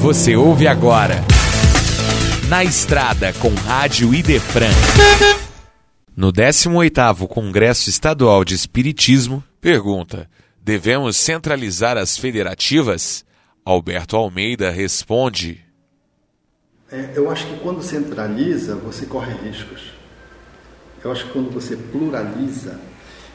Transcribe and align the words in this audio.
Você 0.00 0.36
ouve 0.36 0.68
agora. 0.68 1.16
Na 2.48 2.62
Estrada 2.62 3.32
com 3.32 3.52
Rádio 3.52 4.14
Idefran. 4.14 4.70
No 6.16 6.32
18º 6.32 7.26
Congresso 7.26 7.90
Estadual 7.90 8.44
de 8.44 8.54
Espiritismo, 8.54 9.42
pergunta: 9.60 10.30
Devemos 10.62 11.16
centralizar 11.16 11.98
as 11.98 12.16
federativas? 12.16 13.24
Alberto 13.64 14.16
Almeida 14.16 14.70
responde: 14.70 15.64
é, 16.92 17.10
Eu 17.16 17.28
acho 17.28 17.44
que 17.48 17.58
quando 17.58 17.82
centraliza, 17.82 18.76
você 18.76 19.04
corre 19.04 19.34
riscos. 19.48 19.92
Eu 21.02 21.10
acho 21.10 21.24
que 21.24 21.32
quando 21.32 21.50
você 21.50 21.76
pluraliza, 21.76 22.78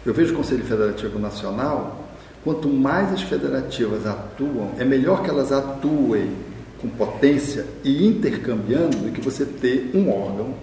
eu 0.05 0.13
vejo 0.13 0.33
o 0.33 0.37
Conselho 0.37 0.63
Federativo 0.63 1.19
Nacional, 1.19 2.07
quanto 2.41 2.69
mais 2.69 3.11
as 3.11 3.21
federativas 3.21 4.07
atuam, 4.07 4.71
é 4.77 4.85
melhor 4.85 5.23
que 5.23 5.29
elas 5.29 5.51
atuem 5.51 6.52
com 6.83 6.89
potência 6.89 7.65
e 7.81 8.05
intercambiando 8.05 8.97
do 8.97 9.11
que 9.11 9.21
você 9.21 9.45
ter 9.45 9.91
um 9.95 10.11
órgão, 10.11 10.53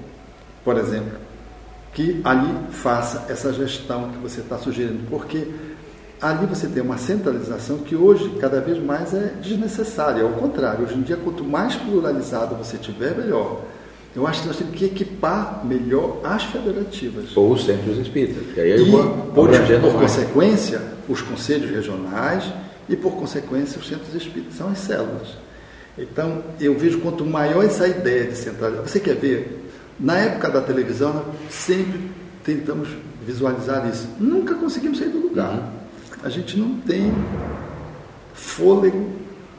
por 0.62 0.76
exemplo, 0.76 1.18
que 1.94 2.20
ali 2.22 2.54
faça 2.70 3.24
essa 3.30 3.50
gestão 3.54 4.10
que 4.10 4.18
você 4.18 4.42
está 4.42 4.58
sugerindo, 4.58 5.00
porque 5.08 5.48
ali 6.20 6.44
você 6.44 6.68
tem 6.68 6.82
uma 6.82 6.98
centralização 6.98 7.78
que 7.78 7.96
hoje 7.96 8.36
cada 8.38 8.60
vez 8.60 8.78
mais 8.78 9.14
é 9.14 9.32
desnecessária. 9.40 10.22
Ao 10.22 10.32
contrário, 10.32 10.84
hoje 10.84 10.94
em 10.94 11.00
dia, 11.00 11.16
quanto 11.16 11.42
mais 11.42 11.74
pluralizado 11.74 12.54
você 12.54 12.76
tiver, 12.76 13.16
melhor. 13.16 13.62
Eu 14.14 14.26
acho 14.26 14.42
que 14.42 14.48
nós 14.48 14.56
temos 14.58 14.74
que 14.74 14.84
equipar 14.84 15.64
melhor 15.64 16.20
as 16.22 16.44
federativas. 16.44 17.34
Ou 17.34 17.52
os 17.52 17.64
centros 17.64 17.96
espíritas. 17.96 18.42
E, 18.56 18.60
aí 18.60 18.82
e 18.82 18.90
por, 18.90 19.06
por 19.32 19.92
consequência, 19.94 20.82
os 21.08 21.22
conselhos 21.22 21.70
regionais 21.70 22.44
e, 22.88 22.96
por 22.96 23.12
consequência, 23.12 23.78
os 23.78 23.88
centros 23.88 24.14
espíritas. 24.14 24.54
São 24.56 24.68
as 24.68 24.78
células. 24.78 25.28
Então, 25.98 26.42
eu 26.60 26.78
vejo 26.78 27.00
quanto 27.00 27.24
maior 27.24 27.64
essa 27.64 27.86
ideia 27.86 28.24
de 28.26 28.36
centralizar. 28.36 28.86
Você 28.86 29.00
quer 29.00 29.16
ver? 29.16 29.66
Na 29.98 30.16
época 30.16 30.48
da 30.48 30.60
televisão, 30.60 31.12
nós 31.12 31.24
sempre 31.50 32.00
tentamos 32.42 32.88
visualizar 33.26 33.86
isso. 33.88 34.08
Nunca 34.18 34.54
conseguimos 34.54 34.98
sair 34.98 35.10
do 35.10 35.18
lugar. 35.18 35.52
Uhum. 35.52 35.62
A 36.22 36.28
gente 36.28 36.58
não 36.58 36.74
tem 36.80 37.12
fôlego 38.34 39.10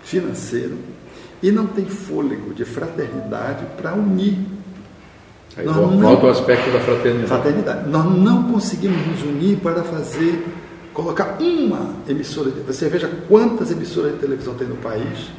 financeiro 0.04 0.78
e 1.42 1.52
não 1.52 1.68
tem 1.68 1.86
fôlego 1.86 2.54
de 2.54 2.66
fraternidade 2.66 3.66
para 3.78 3.94
unir. 3.94 4.38
Aí 5.58 5.66
Nós 5.66 5.76
volta 5.76 5.96
não, 5.96 6.24
o 6.24 6.30
aspecto 6.30 6.72
da 6.72 6.80
fraternidade. 6.80 7.28
fraternidade. 7.28 7.90
Nós 7.90 8.06
não 8.06 8.44
conseguimos 8.52 9.06
nos 9.08 9.22
unir 9.24 9.58
para 9.58 9.84
fazer, 9.84 10.46
colocar 10.94 11.38
uma 11.40 11.96
emissora. 12.08 12.52
De, 12.52 12.62
você 12.62 12.88
veja 12.88 13.10
quantas 13.28 13.72
emissoras 13.72 14.14
de 14.14 14.20
televisão 14.20 14.54
tem 14.54 14.68
no 14.68 14.78
país, 14.78 15.30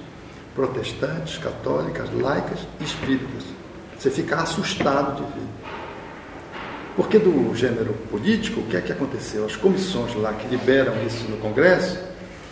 protestantes, 0.55 1.39
católicas, 1.39 2.08
laicas 2.12 2.61
e 2.81 2.84
espíritas. 2.84 3.45
Você 3.98 4.11
fica 4.11 4.36
assustado 4.36 5.17
de 5.17 5.22
ver. 5.22 5.47
Porque 6.97 7.19
do 7.19 7.55
gênero 7.55 7.95
político, 8.11 8.61
o 8.61 8.67
que 8.67 8.77
é 8.77 8.80
que 8.80 8.92
aconteceu? 8.92 9.47
As 9.47 9.56
comissões 9.56 10.14
lá 10.14 10.33
que 10.34 10.47
liberam 10.48 10.95
isso 11.06 11.25
no 11.30 11.39
Congresso, 11.39 11.98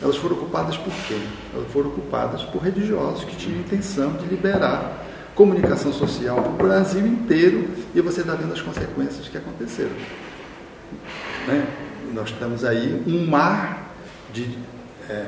elas 0.00 0.16
foram 0.16 0.36
ocupadas 0.36 0.76
por 0.78 0.92
quem? 1.06 1.22
Elas 1.54 1.70
foram 1.70 1.90
ocupadas 1.90 2.42
por 2.44 2.62
religiosos 2.62 3.24
que 3.24 3.36
tinham 3.36 3.60
intenção 3.60 4.12
de 4.14 4.24
liberar 4.26 5.06
comunicação 5.34 5.92
social 5.92 6.36
para 6.42 6.52
o 6.52 6.56
Brasil 6.56 7.06
inteiro 7.06 7.68
e 7.94 8.00
você 8.00 8.20
está 8.20 8.34
vendo 8.34 8.52
as 8.52 8.60
consequências 8.60 9.28
que 9.28 9.38
aconteceram. 9.38 9.92
Né? 11.46 11.66
Nós 12.12 12.30
estamos 12.30 12.64
aí 12.64 13.02
um 13.06 13.26
mar 13.26 13.94
de, 14.32 14.58
é, 15.08 15.26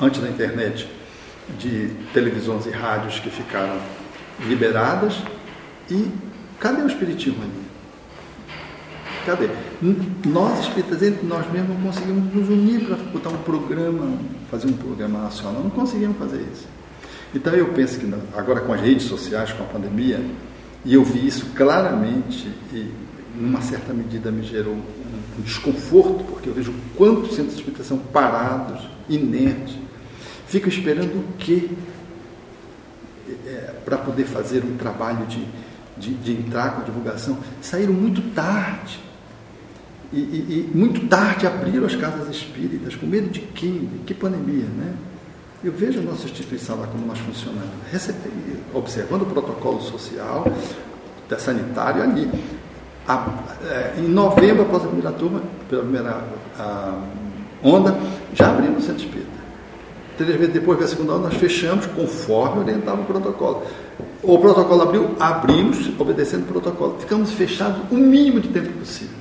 antes 0.00 0.20
da 0.20 0.28
internet, 0.28 0.90
de 1.58 1.88
televisões 2.12 2.66
e 2.66 2.70
rádios 2.70 3.18
que 3.18 3.30
ficaram 3.30 3.78
liberadas 4.46 5.22
e 5.90 6.10
cadê 6.58 6.82
o 6.82 6.86
espiritismo 6.86 7.42
ali? 7.42 7.64
Cadê? 9.26 9.48
Nós, 10.26 10.60
espíritas, 10.60 11.02
entre 11.02 11.26
nós 11.26 11.50
mesmos, 11.50 11.76
não 11.76 11.82
conseguimos 11.82 12.34
nos 12.34 12.48
unir 12.48 12.84
para 12.86 12.96
botar 12.96 13.30
um 13.30 13.38
programa, 13.38 14.18
fazer 14.50 14.66
um 14.66 14.74
programa 14.74 15.22
nacional. 15.22 15.62
Não 15.62 15.70
conseguimos 15.70 16.18
fazer 16.18 16.44
isso. 16.52 16.66
Então 17.34 17.52
eu 17.54 17.68
penso 17.68 17.98
que 17.98 18.14
agora 18.36 18.60
com 18.60 18.72
as 18.72 18.80
redes 18.80 19.04
sociais, 19.06 19.52
com 19.52 19.64
a 19.64 19.66
pandemia, 19.66 20.24
e 20.84 20.94
eu 20.94 21.02
vi 21.02 21.26
isso 21.26 21.46
claramente 21.54 22.46
e 22.72 22.92
numa 23.34 23.60
certa 23.60 23.92
medida 23.92 24.30
me 24.30 24.42
gerou 24.42 24.74
um, 24.74 25.42
desconforto, 25.42 26.22
porque 26.24 26.48
eu 26.48 26.54
vejo 26.54 26.72
quantos 26.96 27.34
centros 27.34 27.56
de 27.56 27.84
são 27.84 27.98
parados, 27.98 28.88
inertes, 29.08 29.74
ficam 30.46 30.68
esperando 30.68 31.16
o 31.16 31.24
quê? 31.38 31.68
É, 33.46 33.74
para 33.84 33.98
poder 33.98 34.24
fazer 34.24 34.64
um 34.64 34.76
trabalho 34.76 35.26
de, 35.26 35.44
de, 35.96 36.14
de 36.14 36.32
entrar 36.32 36.76
com 36.76 36.84
divulgação, 36.84 37.38
saíram 37.60 37.92
muito 37.92 38.20
tarde. 38.34 39.00
E, 40.12 40.18
e, 40.18 40.70
e, 40.72 40.76
muito 40.76 41.08
tarde 41.08 41.46
abriram 41.46 41.86
as 41.86 41.96
casas 41.96 42.28
espíritas, 42.28 42.94
com 42.94 43.06
medo 43.06 43.30
de 43.30 43.40
quem? 43.40 43.88
Que 44.06 44.14
pandemia, 44.14 44.66
né? 44.66 44.94
Eu 45.64 45.72
vejo 45.72 45.98
a 45.98 46.02
nossa 46.02 46.24
instituição 46.24 46.78
lá 46.78 46.86
como 46.86 47.06
nós 47.06 47.18
funcionamos, 47.18 47.70
observando 48.74 49.22
o 49.22 49.26
protocolo 49.26 49.80
social, 49.80 50.44
sanitário 51.38 52.02
ali. 52.02 52.30
A, 53.06 53.26
é, 53.64 53.94
em 53.98 54.08
novembro, 54.08 54.62
após 54.62 54.84
a 54.84 54.86
primeira 54.86 55.12
turma, 55.12 55.42
pela 55.68 55.82
primeira 55.82 56.24
a, 56.58 57.02
onda, 57.62 57.98
já 58.34 58.50
abrimos 58.50 58.84
o 58.84 58.86
centro 58.86 59.04
espírita. 59.04 59.43
Três 60.16 60.38
meses 60.38 60.52
depois 60.52 60.78
da 60.78 60.86
segunda 60.86 61.14
onda, 61.14 61.28
nós 61.28 61.34
fechamos 61.34 61.86
conforme 61.86 62.60
orientava 62.60 63.02
o 63.02 63.04
protocolo. 63.04 63.66
O 64.22 64.38
protocolo 64.38 64.82
abriu, 64.82 65.16
abrimos, 65.18 65.90
obedecendo 65.98 66.42
o 66.42 66.46
protocolo. 66.46 66.96
Ficamos 67.00 67.32
fechados 67.32 67.80
o 67.90 67.96
mínimo 67.96 68.40
de 68.40 68.48
tempo 68.48 68.72
possível. 68.78 69.16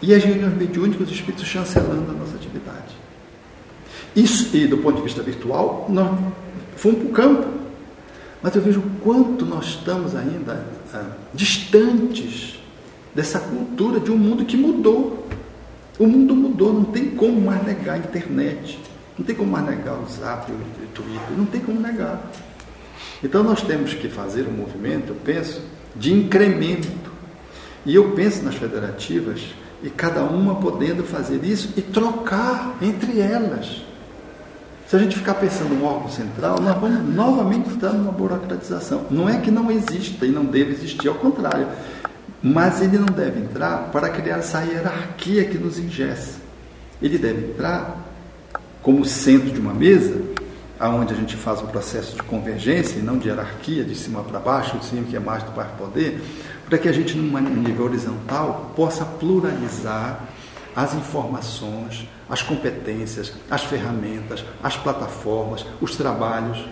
E 0.00 0.14
as 0.14 0.22
reuniões 0.22 0.56
mediúnicas, 0.56 1.08
os 1.08 1.14
espíritos 1.14 1.46
chancelando 1.46 2.10
a 2.10 2.14
nossa 2.14 2.36
atividade. 2.36 2.94
Isso, 4.14 4.56
e 4.56 4.66
do 4.66 4.78
ponto 4.78 4.96
de 4.96 5.02
vista 5.02 5.22
virtual, 5.22 5.86
nós 5.88 6.18
fomos 6.76 6.98
para 6.98 7.08
o 7.08 7.12
campo. 7.12 7.48
Mas 8.40 8.54
eu 8.54 8.62
vejo 8.62 8.80
o 8.80 8.90
quanto 9.02 9.44
nós 9.44 9.66
estamos 9.66 10.14
ainda 10.14 10.64
ah, 10.92 11.06
distantes 11.32 12.58
dessa 13.14 13.40
cultura 13.40 13.98
de 13.98 14.12
um 14.12 14.16
mundo 14.16 14.44
que 14.44 14.56
mudou. 14.56 15.26
O 15.98 16.06
mundo 16.06 16.34
mudou, 16.34 16.72
não 16.72 16.84
tem 16.84 17.10
como 17.10 17.40
mais 17.40 17.64
negar 17.64 17.94
a 17.94 17.98
internet, 17.98 18.78
não 19.18 19.24
tem 19.24 19.34
como 19.34 19.50
mais 19.50 19.66
negar 19.66 19.94
o 19.94 20.06
Zap, 20.06 20.50
o 20.50 20.56
Twitter, 20.92 21.36
não 21.36 21.46
tem 21.46 21.60
como 21.60 21.80
negar. 21.80 22.20
Então 23.22 23.42
nós 23.42 23.62
temos 23.62 23.94
que 23.94 24.08
fazer 24.08 24.46
um 24.46 24.52
movimento, 24.52 25.10
eu 25.10 25.16
penso, 25.16 25.62
de 25.94 26.12
incremento. 26.12 26.88
E 27.86 27.94
eu 27.94 28.12
penso 28.12 28.42
nas 28.42 28.54
federativas 28.54 29.54
e 29.82 29.90
cada 29.90 30.22
uma 30.22 30.56
podendo 30.56 31.04
fazer 31.04 31.44
isso 31.44 31.74
e 31.76 31.82
trocar 31.82 32.76
entre 32.80 33.20
elas. 33.20 33.82
Se 34.86 34.96
a 34.96 34.98
gente 34.98 35.16
ficar 35.16 35.34
pensando 35.34 35.74
no 35.74 35.84
órgão 35.84 36.10
central, 36.10 36.60
nós 36.60 36.78
vamos 36.78 37.14
novamente 37.14 37.70
estar 37.70 37.92
numa 37.92 38.12
burocratização. 38.12 39.06
Não 39.10 39.28
é 39.28 39.38
que 39.38 39.50
não 39.50 39.70
exista 39.70 40.26
e 40.26 40.30
não 40.30 40.44
deve 40.44 40.72
existir, 40.72 41.08
ao 41.08 41.14
contrário. 41.14 41.66
Mas 42.42 42.82
ele 42.82 42.98
não 42.98 43.06
deve 43.06 43.40
entrar 43.40 43.90
para 43.90 44.10
criar 44.10 44.38
essa 44.38 44.60
hierarquia 44.62 45.44
que 45.46 45.56
nos 45.56 45.78
ingessa. 45.78 46.38
Ele 47.00 47.16
deve 47.16 47.48
entrar 47.48 48.13
como 48.84 49.02
centro 49.02 49.50
de 49.50 49.58
uma 49.58 49.72
mesa, 49.72 50.20
aonde 50.78 51.14
a 51.14 51.16
gente 51.16 51.36
faz 51.36 51.62
um 51.62 51.66
processo 51.66 52.14
de 52.14 52.22
convergência 52.22 52.98
e 52.98 53.02
não 53.02 53.16
de 53.16 53.28
hierarquia, 53.28 53.82
de 53.82 53.94
cima 53.94 54.22
para 54.22 54.38
baixo, 54.38 54.78
de 54.78 54.84
cima 54.84 55.04
que 55.04 55.16
é 55.16 55.18
mais 55.18 55.42
do 55.42 55.52
baixo 55.52 55.72
poder, 55.78 56.22
para 56.68 56.76
que 56.76 56.86
a 56.86 56.92
gente, 56.92 57.16
num 57.16 57.40
nível 57.40 57.86
horizontal, 57.86 58.72
possa 58.76 59.06
pluralizar 59.06 60.20
as 60.76 60.92
informações, 60.92 62.06
as 62.28 62.42
competências, 62.42 63.32
as 63.50 63.64
ferramentas, 63.64 64.44
as 64.62 64.76
plataformas, 64.76 65.64
os 65.80 65.96
trabalhos, 65.96 66.62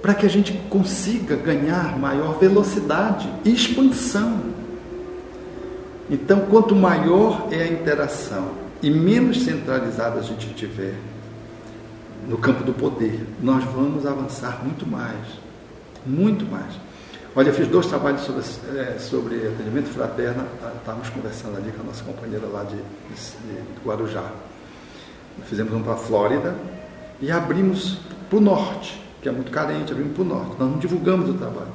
para 0.00 0.14
que 0.14 0.24
a 0.24 0.30
gente 0.30 0.52
consiga 0.70 1.34
ganhar 1.34 1.98
maior 1.98 2.38
velocidade 2.38 3.28
e 3.44 3.52
expansão. 3.52 4.40
Então, 6.08 6.42
quanto 6.48 6.76
maior 6.76 7.48
é 7.50 7.62
a 7.62 7.66
interação 7.66 8.52
e 8.80 8.88
menos 8.88 9.42
centralizada 9.42 10.20
a 10.20 10.22
gente 10.22 10.46
tiver 10.54 10.94
no 12.28 12.38
campo 12.38 12.64
do 12.64 12.72
poder, 12.72 13.26
nós 13.40 13.64
vamos 13.64 14.06
avançar 14.06 14.60
muito 14.64 14.86
mais, 14.86 15.26
muito 16.06 16.44
mais. 16.44 16.74
Olha, 17.34 17.48
eu 17.48 17.54
fiz 17.54 17.68
dois 17.68 17.86
trabalhos 17.86 18.22
sobre, 18.22 18.42
é, 18.76 18.98
sobre 18.98 19.36
atendimento 19.46 19.88
fraterno, 19.88 20.44
ah, 20.62 20.72
estávamos 20.78 21.08
conversando 21.10 21.56
ali 21.56 21.70
com 21.70 21.82
a 21.82 21.84
nossa 21.84 22.02
companheira 22.02 22.46
lá 22.46 22.64
de, 22.64 22.76
de, 22.76 23.84
Guarujá. 23.84 24.32
Fizemos 25.44 25.72
um 25.72 25.82
para 25.82 25.92
a 25.92 25.96
Flórida 25.96 26.56
e 27.20 27.30
abrimos 27.30 27.98
para 28.28 28.38
o 28.38 28.40
norte, 28.40 29.00
que 29.22 29.28
é 29.28 29.32
muito 29.32 29.50
carente, 29.52 29.92
abrimos 29.92 30.14
para 30.14 30.22
o 30.22 30.26
norte. 30.26 30.56
Nós 30.58 30.70
não 30.70 30.78
divulgamos 30.78 31.30
o 31.30 31.34
trabalho. 31.34 31.72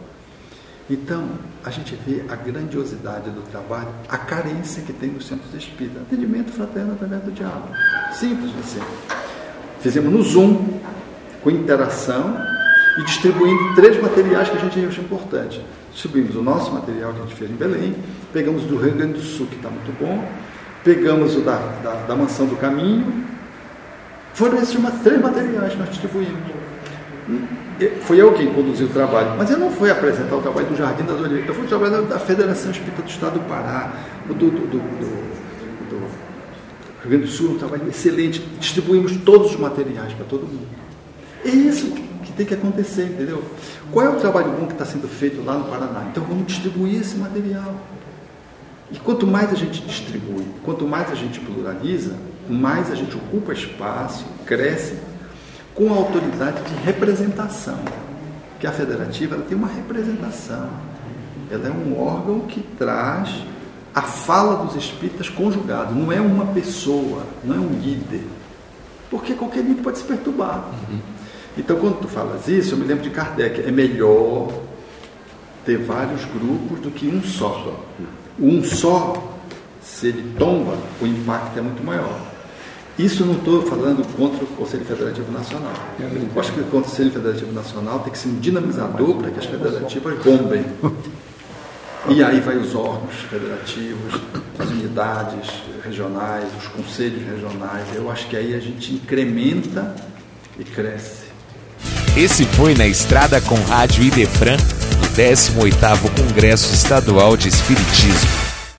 Então, 0.90 1.28
a 1.64 1.72
gente 1.72 1.98
vê 2.06 2.24
a 2.30 2.36
grandiosidade 2.36 3.30
do 3.32 3.42
trabalho, 3.50 3.88
a 4.08 4.18
carência 4.18 4.84
que 4.84 4.94
tem 4.94 5.10
nos 5.10 5.26
centros 5.26 5.54
espíritas. 5.54 6.02
Atendimento 6.04 6.52
fraterno 6.52 6.94
através 6.94 7.24
do 7.24 7.32
diálogo. 7.32 7.70
Simples 8.12 8.52
assim. 8.60 9.25
Fizemos 9.86 10.12
no 10.12 10.24
Zoom, 10.24 10.66
com 11.44 11.52
interação, 11.52 12.36
e 12.98 13.04
distribuindo 13.04 13.76
três 13.76 14.02
materiais 14.02 14.50
que 14.50 14.58
a 14.58 14.60
gente 14.60 14.84
achou 14.84 15.04
importante. 15.04 15.64
Distribuímos 15.94 16.36
o 16.36 16.42
nosso 16.42 16.74
material 16.74 17.14
que 17.14 17.20
a 17.20 17.22
gente 17.22 17.36
fez 17.36 17.52
em 17.52 17.54
Belém, 17.54 17.96
pegamos 18.34 18.64
do 18.64 18.78
Rio 18.78 18.96
Grande 18.96 19.14
do 19.14 19.22
Sul, 19.22 19.46
que 19.46 19.58
está 19.58 19.70
muito 19.70 19.96
bom, 20.00 20.28
pegamos 20.84 21.36
o 21.36 21.42
da, 21.42 21.58
da, 21.84 21.94
da 22.08 22.16
Mansão 22.16 22.48
do 22.48 22.56
Caminho. 22.56 23.26
Foram 24.34 24.58
esses 24.58 24.76
três 25.04 25.22
materiais 25.22 25.74
que 25.74 25.78
nós 25.78 25.90
distribuímos. 25.90 26.34
Foi 28.06 28.20
eu 28.20 28.34
quem 28.34 28.52
conduziu 28.56 28.88
o 28.88 28.90
trabalho, 28.90 29.36
mas 29.38 29.52
eu 29.52 29.60
não 29.60 29.70
fui 29.70 29.92
apresentar 29.92 30.36
o 30.36 30.42
trabalho 30.42 30.66
do 30.66 30.76
Jardim 30.76 31.04
das 31.04 31.20
Oliveiras, 31.20 31.48
eu 31.48 31.54
fui 31.54 31.68
trabalhar 31.68 32.02
da 32.02 32.18
Federação 32.18 32.72
Espírita 32.72 33.04
do 33.04 33.08
Estado 33.08 33.34
do 33.34 33.48
Pará, 33.48 33.94
do, 34.26 34.34
do, 34.34 34.50
do, 34.50 34.80
do 34.80 35.36
Rio 37.06 37.12
Grande 37.12 37.26
do 37.26 37.32
Sul, 37.32 37.52
um 37.52 37.58
trabalho 37.58 37.88
excelente. 37.88 38.40
Distribuímos 38.60 39.16
todos 39.18 39.52
os 39.52 39.60
materiais 39.60 40.14
para 40.14 40.26
todo 40.26 40.42
mundo. 40.42 40.68
É 41.44 41.50
isso 41.50 41.92
que 42.24 42.32
tem 42.36 42.46
que 42.46 42.54
acontecer, 42.54 43.04
entendeu? 43.04 43.44
Qual 43.92 44.06
é 44.06 44.10
o 44.10 44.20
trabalho 44.20 44.52
bom 44.52 44.66
que 44.66 44.74
está 44.74 44.86
sendo 44.86 45.08
feito 45.08 45.44
lá 45.44 45.58
no 45.58 45.66
Paraná? 45.66 46.08
Então 46.12 46.24
vamos 46.24 46.48
distribuir 46.48 47.00
esse 47.00 47.16
material. 47.16 47.76
E 48.92 48.98
quanto 48.98 49.26
mais 49.26 49.52
a 49.52 49.56
gente 49.56 49.82
distribui, 49.82 50.46
quanto 50.64 50.88
mais 50.88 51.12
a 51.12 51.16
gente 51.16 51.40
pluraliza, 51.40 52.16
mais 52.50 52.92
a 52.92 52.96
gente 52.96 53.16
ocupa 53.16 53.54
espaço, 53.54 54.26
cresce 54.46 54.96
com 55.74 55.94
a 55.94 55.98
autoridade 55.98 56.62
de 56.64 56.84
representação. 56.84 57.80
Porque 58.52 58.66
a 58.66 58.72
federativa 58.72 59.36
ela 59.36 59.46
tem 59.46 59.58
uma 59.58 59.68
representação. 59.68 60.70
Ela 61.52 61.68
é 61.68 61.72
um 61.72 62.00
órgão 62.00 62.42
que 62.42 62.62
traz 62.78 63.30
a 63.96 64.02
fala 64.02 64.66
dos 64.66 64.76
espíritas 64.76 65.30
conjugado. 65.30 65.96
Não 65.96 66.12
é 66.12 66.20
uma 66.20 66.48
pessoa, 66.48 67.24
não 67.46 67.56
é 67.56 67.60
um 67.60 67.80
líder. 67.80 68.24
Porque 69.10 69.34
qualquer 69.34 69.64
líder 69.64 69.82
pode 69.82 70.00
se 70.00 70.04
perturbar. 70.04 70.70
Uhum. 70.90 71.00
Então, 71.58 71.78
quando 71.78 72.02
tu 72.02 72.08
falas 72.10 72.46
isso, 72.50 72.74
eu 72.74 72.78
me 72.78 72.84
lembro 72.84 73.04
de 73.04 73.10
Kardec. 73.10 73.62
É 73.62 73.72
melhor 73.72 74.52
ter 75.66 75.78
vários 75.78 76.26
grupos 76.26 76.82
do 76.82 76.92
que 76.92 77.08
um 77.08 77.24
só. 77.24 77.80
Um 78.38 78.62
só, 78.66 79.38
se 79.82 80.08
ele 80.08 80.36
tomba, 80.38 80.78
o 81.02 81.08
impacto 81.08 81.58
é 81.58 81.62
muito 81.62 81.82
maior. 81.82 82.20
Isso 83.00 83.26
não 83.26 83.36
estou 83.36 83.62
falando 83.62 84.06
contra 84.18 84.44
o 84.44 84.48
Conselho 84.48 84.84
Federativo 84.84 85.32
Nacional. 85.32 85.74
Eu 86.00 86.40
acho 86.42 86.52
que 86.52 86.60
o 86.60 86.66
Conselho 86.66 87.12
Federativo 87.12 87.54
Nacional 87.54 88.00
tem 88.00 88.12
que 88.12 88.20
ser 88.20 88.28
um 88.28 88.40
dinamizador 88.40 89.16
para 89.16 89.32
que 89.32 89.40
as 89.40 89.46
federativas 89.46 90.18
bombem. 90.22 90.66
E 92.08 92.24
aí 92.24 92.40
vai 92.40 92.58
os 92.58 92.76
órgãos 92.76 93.16
federativos, 93.30 94.22
as 94.60 94.70
unidades 94.70 95.50
regionais, 95.84 96.46
os 96.60 96.68
conselhos 96.68 97.24
regionais. 97.24 97.88
Eu 97.96 98.12
acho 98.12 98.28
que 98.28 98.38
aí 98.38 98.54
a 98.54 98.60
gente 98.60 98.94
incrementa 98.94 99.96
e 100.60 100.64
cresce. 100.64 101.26
Esse 102.16 102.46
foi 102.46 102.76
na 102.76 102.86
Estrada 102.86 103.42
com 103.42 103.56
Rádio 103.56 104.04
Idefran, 104.04 104.56
no 104.56 105.08
18º 105.18 106.12
Congresso 106.16 106.74
Estadual 106.74 107.36
de 107.36 107.50
Espiritismo. 107.50 108.45